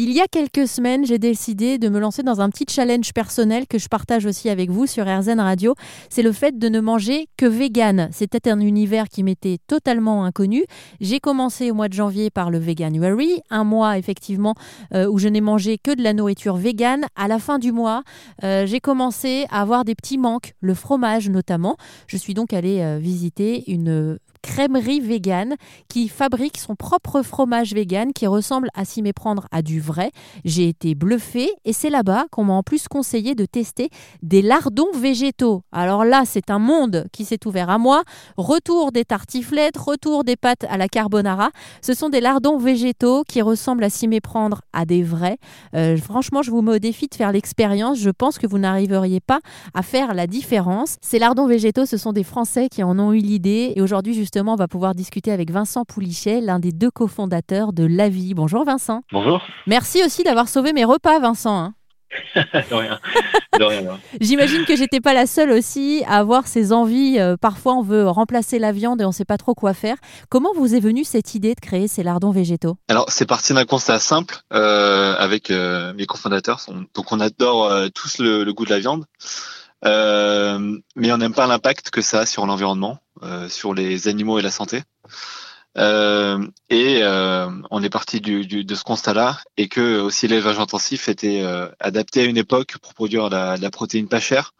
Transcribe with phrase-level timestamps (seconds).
[0.00, 3.66] Il y a quelques semaines, j'ai décidé de me lancer dans un petit challenge personnel
[3.66, 5.74] que je partage aussi avec vous sur RZN Radio.
[6.08, 8.08] C'est le fait de ne manger que vegan.
[8.12, 10.62] C'était un univers qui m'était totalement inconnu.
[11.00, 14.54] J'ai commencé au mois de janvier par le Veganuary, un mois effectivement
[14.94, 17.06] euh, où je n'ai mangé que de la nourriture vegan.
[17.16, 18.04] À la fin du mois,
[18.44, 21.76] euh, j'ai commencé à avoir des petits manques, le fromage notamment.
[22.06, 24.16] Je suis donc allée euh, visiter une
[24.48, 25.56] crèmerie végane
[25.88, 30.10] qui fabrique son propre fromage vegan qui ressemble à s'y méprendre à du vrai.
[30.46, 33.90] J'ai été bluffée et c'est là-bas qu'on m'a en plus conseillé de tester
[34.22, 35.64] des lardons végétaux.
[35.70, 38.02] Alors là, c'est un monde qui s'est ouvert à moi.
[38.38, 41.50] Retour des tartiflettes, retour des pâtes à la carbonara.
[41.82, 45.36] Ce sont des lardons végétaux qui ressemblent à s'y méprendre à des vrais.
[45.74, 47.98] Euh, franchement, je vous mets au défi de faire l'expérience.
[47.98, 49.40] Je pense que vous n'arriveriez pas
[49.74, 50.96] à faire la différence.
[51.02, 54.37] Ces lardons végétaux, ce sont des Français qui en ont eu l'idée et aujourd'hui, justement,
[54.46, 58.34] on va pouvoir discuter avec Vincent Poulichet, l'un des deux cofondateurs de La Vie.
[58.34, 59.02] Bonjour Vincent.
[59.10, 59.42] Bonjour.
[59.66, 61.58] Merci aussi d'avoir sauvé mes repas, Vincent.
[61.58, 61.74] Hein.
[62.36, 63.00] de rien.
[63.58, 63.98] De rien.
[64.20, 67.18] J'imagine que j'étais pas la seule aussi à avoir ces envies.
[67.18, 69.96] Euh, parfois, on veut remplacer la viande et on ne sait pas trop quoi faire.
[70.30, 72.76] Comment vous est venue cette idée de créer ces lardons végétaux?
[72.88, 76.60] Alors, c'est parti d'un constat simple euh, avec euh, mes cofondateurs.
[76.94, 79.04] Donc, on adore tous le, goût de la viande.
[79.84, 82.98] Euh, mais on n'aime pas l'impact que ça a sur l'environnement,
[83.48, 84.82] sur les animaux et la santé.
[85.76, 91.42] Euh, et euh, on est parti de ce constat-là et que aussi l'élevage intensif était
[91.42, 94.54] euh, adapté à une époque pour produire la, la protéine pas chère,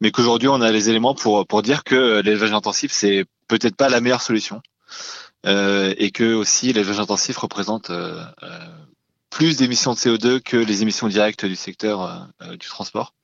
[0.00, 3.88] mais qu'aujourd'hui on a les éléments pour pour dire que l'élevage intensif c'est peut-être pas
[3.88, 4.60] la meilleure solution
[5.44, 7.90] et que aussi l'élevage intensif représente
[9.30, 13.14] plus d'émissions de CO2 que les émissions directes du secteur du transport.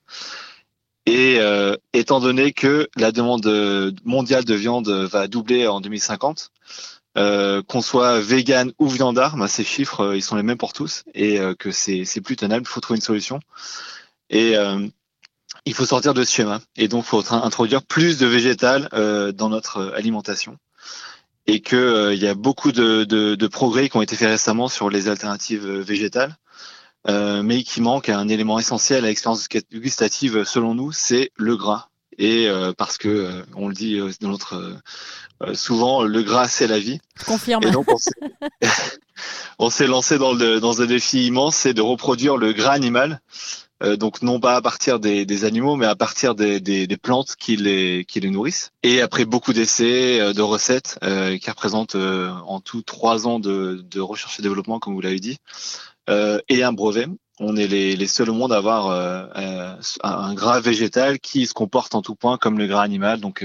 [1.07, 3.47] Et euh, étant donné que la demande
[4.05, 6.51] mondiale de viande va doubler en 2050,
[7.17, 10.73] euh, qu'on soit vegan ou viandard, ben, ces chiffres euh, ils sont les mêmes pour
[10.73, 12.65] tous et euh, que c'est plus tenable.
[12.67, 13.39] Il faut trouver une solution
[14.31, 14.55] et
[15.67, 16.61] il faut sortir de ce schéma.
[16.77, 18.89] Et donc il faut introduire plus de végétal
[19.35, 20.59] dans notre alimentation
[21.47, 24.67] et que il y a beaucoup de, de, de progrès qui ont été faits récemment
[24.69, 26.37] sur les alternatives végétales.
[27.07, 31.89] Euh, mais qui manque un élément essentiel à l'expérience gustative selon nous, c'est le gras.
[32.17, 34.79] Et euh, parce que euh, on le dit dans notre
[35.53, 37.01] souvent, le gras c'est la vie.
[37.27, 37.65] confirme.
[37.65, 37.87] Et donc
[39.59, 43.21] on s'est lancé dans, le, dans un défi immense, c'est de reproduire le gras animal.
[43.99, 47.35] donc non pas à partir des, des animaux, mais à partir des, des, des, plantes
[47.37, 48.71] qui les, qui les nourrissent.
[48.83, 54.39] Et après beaucoup d'essais, de recettes, qui représentent en tout trois ans de, de recherche
[54.39, 57.07] et développement, comme vous l'avez dit, euh, et un brevet.
[57.41, 61.53] On est les, seuls au monde à avoir euh, euh, un gras végétal qui se
[61.53, 63.21] comporte en tout point comme le gras animal.
[63.21, 63.45] Donc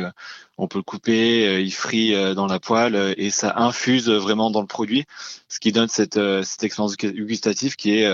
[0.57, 4.67] on peut le couper, il frit dans la poêle et ça infuse vraiment dans le
[4.67, 5.05] produit,
[5.47, 8.09] ce qui donne cette, cette expérience gustative qui est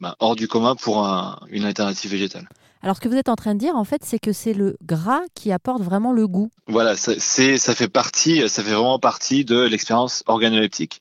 [0.00, 2.48] bah, hors du commun pour un, une alternative végétale.
[2.82, 4.76] Alors, ce que vous êtes en train de dire, en fait, c'est que c'est le
[4.82, 6.50] gras qui apporte vraiment le goût.
[6.66, 11.00] Voilà, ça fait partie, ça fait vraiment partie de l'expérience organoleptique.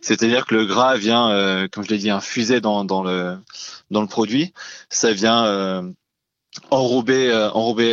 [0.00, 4.52] C'est-à-dire que le gras vient, euh, comme je l'ai dit, infuser dans, le, produit.
[4.88, 5.82] Ça vient euh,
[6.70, 7.90] enrober, euh, enrober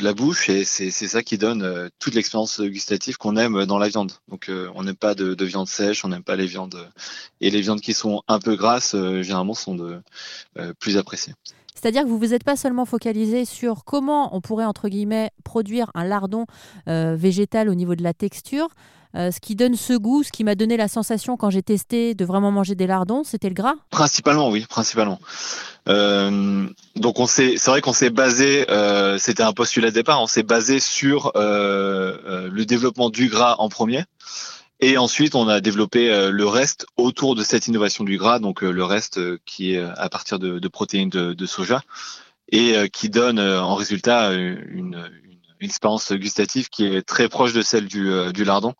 [0.00, 4.12] la bouche et c'est, ça qui donne toute l'expérience gustative qu'on aime dans la viande.
[4.28, 6.88] Donc, on n'aime pas de, de, viande sèche, on n'aime pas les viandes.
[7.40, 10.00] Et les viandes qui sont un peu grasses, généralement, sont
[10.78, 11.34] plus appréciées.
[11.74, 15.90] C'est-à-dire que vous vous êtes pas seulement focalisé sur comment on pourrait, entre guillemets, produire
[15.94, 16.46] un lardon
[16.88, 18.68] euh, végétal au niveau de la texture.
[19.16, 22.14] Euh, ce qui donne ce goût, ce qui m'a donné la sensation quand j'ai testé
[22.14, 25.20] de vraiment manger des lardons, c'était le gras Principalement, oui, principalement.
[25.88, 28.66] Euh, donc on s'est, c'est vrai qu'on s'est basé,
[29.18, 34.04] c'était un postulat de départ, on s'est basé sur le développement du gras en premier.
[34.80, 38.64] Et ensuite, on a développé euh, le reste autour de cette innovation du gras, donc
[38.64, 41.82] euh, le reste euh, qui est à partir de, de protéines de, de, soja
[42.50, 45.10] et qui donne en résultat une, une,
[45.60, 48.74] une, expérience gustative qui est très proche de celle du, du lardon.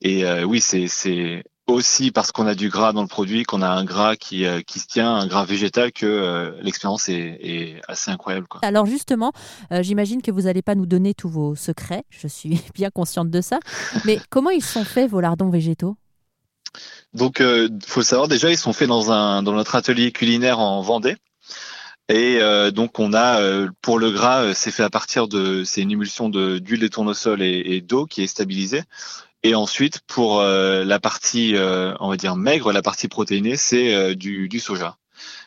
[0.00, 3.84] Et oui, c'est aussi parce qu'on a du gras dans le produit, qu'on a un
[3.84, 8.10] gras qui, euh, qui se tient, un gras végétal, que euh, l'expérience est, est, assez
[8.10, 8.46] incroyable.
[8.46, 8.60] Quoi.
[8.62, 9.32] Alors justement,
[9.72, 13.30] euh, j'imagine que vous n'allez pas nous donner tous vos secrets, je suis bien consciente
[13.30, 13.58] de ça,
[14.04, 15.96] mais comment ils sont faits vos lardons végétaux?
[17.12, 20.58] Donc, il faut le savoir, déjà, ils sont faits dans, un, dans notre atelier culinaire
[20.58, 21.14] en Vendée.
[22.08, 22.40] Et
[22.72, 23.40] donc on a
[23.80, 27.40] pour le gras, c'est fait à partir de c'est une émulsion de d'huile de tournesol
[27.40, 28.82] et, et d'eau qui est stabilisée.
[29.46, 33.94] Et ensuite, pour euh, la partie, euh, on va dire maigre, la partie protéinée, c'est
[33.94, 34.96] euh, du, du, soja.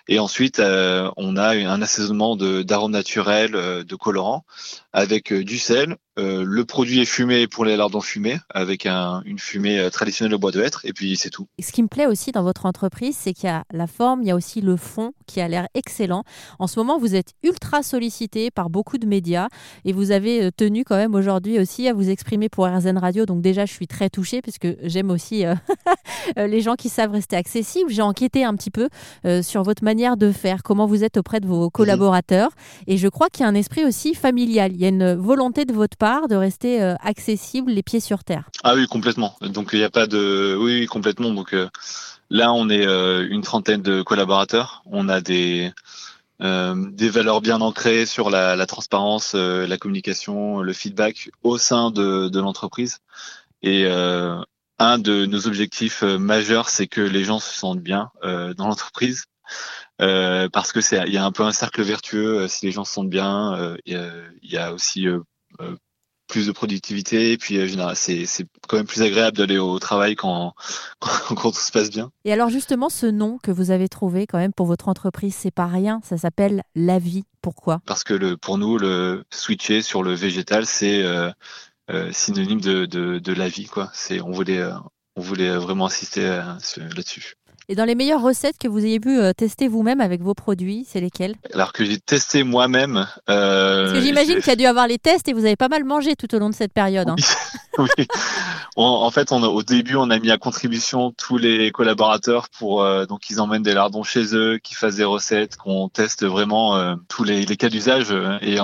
[0.07, 4.45] Et ensuite, on a un assaisonnement d'arômes naturels, de colorants,
[4.93, 9.79] avec du sel, euh, le produit est fumé pour les lardons fumés, avec une fumée
[9.79, 11.47] euh, traditionnelle au bois de hêtre, et puis c'est tout.
[11.61, 14.27] Ce qui me plaît aussi dans votre entreprise, c'est qu'il y a la forme, il
[14.27, 16.23] y a aussi le fond qui a l'air excellent.
[16.57, 19.47] En ce moment, vous êtes ultra sollicité par beaucoup de médias,
[19.85, 23.25] et vous avez euh, tenu quand même aujourd'hui aussi à vous exprimer pour RZN Radio.
[23.25, 25.43] Donc déjà, je suis très touchée, puisque j'aime aussi
[26.35, 27.91] les gens qui savent rester accessibles.
[27.91, 28.89] J'ai enquêté un petit peu
[29.41, 32.51] sur votre manière de faire, comment vous êtes auprès de vos collaborateurs,
[32.87, 34.71] et je crois qu'il y a un esprit aussi familial.
[34.73, 38.23] Il y a une volonté de votre part de rester euh, accessible, les pieds sur
[38.23, 38.49] terre.
[38.63, 39.35] Ah oui, complètement.
[39.41, 41.31] Donc il n'y a pas de, oui, complètement.
[41.31, 41.67] Donc euh,
[42.29, 44.83] là, on est euh, une trentaine de collaborateurs.
[44.85, 45.71] On a des
[46.39, 52.39] des valeurs bien ancrées sur la, transparence, la communication, le feedback au sein de, de
[52.39, 52.99] l'entreprise.
[53.63, 59.25] Et un de nos objectifs majeurs, c'est que les gens se sentent bien dans l'entreprise.
[59.97, 62.93] parce que c'est il y a un peu un cercle vertueux si les gens se
[62.93, 65.07] sentent bien il y, a aussi
[66.27, 68.25] plus de productivité et puis euh, c'est
[68.67, 70.53] quand même plus agréable d'aller au travail quand,
[70.99, 72.11] quand, tout se passe bien.
[72.25, 75.51] Et alors justement ce nom que vous avez trouvé quand même pour votre entreprise c'est
[75.51, 77.81] pas rien ça s'appelle la vie pourquoi?
[77.85, 81.31] Parce que le, pour nous le switcher sur le végétal c'est euh,
[81.89, 83.91] euh, synonyme de, de, de, la vie quoi
[84.23, 84.63] on voulait
[85.15, 86.41] on voulait vraiment insister
[86.77, 87.35] là-dessus.
[87.69, 90.85] Et dans les meilleures recettes que vous ayez pu euh, tester vous-même avec vos produits,
[90.87, 91.35] c'est lesquelles?
[91.53, 93.05] Alors que j'ai testé moi-même.
[93.29, 95.67] Euh, Parce que j'imagine qu'il y a dû avoir les tests et vous avez pas
[95.67, 97.09] mal mangé tout au long de cette période.
[97.09, 97.15] Hein.
[97.77, 97.89] Oui.
[98.77, 103.05] en fait, on au début, on a mis à contribution tous les collaborateurs pour euh,
[103.05, 107.25] donc ils emmènent des lardons chez eux, qu'ils fassent des recettes, qu'on teste vraiment tous
[107.25, 108.59] les, les cas d'usage et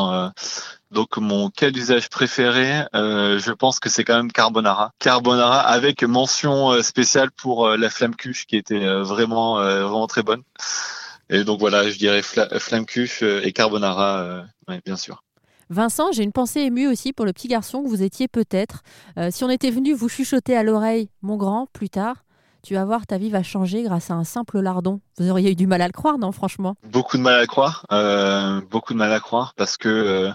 [0.94, 4.92] donc mon cas d'usage préféré, euh, je pense que c'est quand même carbonara.
[5.00, 10.24] Carbonara avec mention euh, spéciale pour euh, la flamme cuche qui était vraiment vraiment très
[10.24, 10.44] bonne.
[11.30, 14.44] Et donc voilà, je dirais flamme cuche et carbonara,
[14.86, 15.24] bien sûr.
[15.70, 18.84] Vincent, j'ai une pensée émue aussi pour le petit garçon que vous étiez peut-être.
[19.32, 22.24] si on était venu vous chuchoter à l'oreille, mon grand, plus tard,
[22.62, 25.00] tu vas voir, ta vie va changer grâce à un simple lardon.
[25.18, 26.76] Vous auriez eu du mal à le croire, non, franchement?
[26.84, 27.86] Beaucoup de mal à le croire,
[28.70, 30.32] beaucoup de mal à croire parce que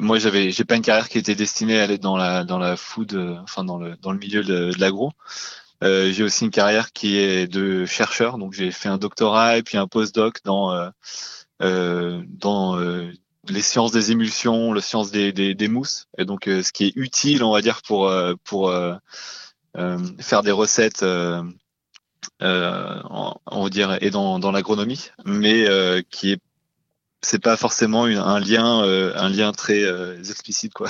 [0.00, 2.76] moi j'avais j'ai pas une carrière qui était destinée à aller dans la dans la
[2.76, 5.12] food euh, enfin dans le dans le milieu de, l'agro.
[5.82, 8.38] Euh, j'ai aussi une carrière qui est de chercheur.
[8.38, 10.72] Donc j'ai fait un doctorat et puis un postdoc dans
[11.62, 12.76] euh, dans
[13.48, 16.06] les sciences des émulsions les sciences des, des, des mousses.
[16.18, 18.10] Et donc ce qui est utile on va dire pour
[18.44, 18.72] pour
[20.20, 21.44] faire des recettes on
[22.40, 25.66] va dire et dans dans l'agronomie mais
[26.10, 26.40] qui est
[27.24, 30.88] c'est pas forcément un lien euh, un lien très euh, explicite quoi.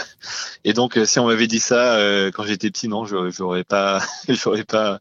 [0.65, 1.99] Et donc euh, si on m'avait dit ça
[2.35, 5.01] quand j'étais petit non j'aurais pas j'aurais pas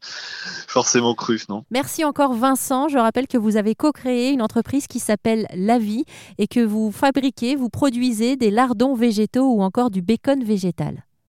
[0.68, 1.66] forcément cru non.
[1.72, 2.88] Merci encore Vincent.
[2.88, 6.06] Je rappelle que vous avez co-créé une entreprise qui s'appelle La Vie
[6.38, 11.04] et que vous fabriquez vous produisez des lardons végétaux ou encore du bacon végétal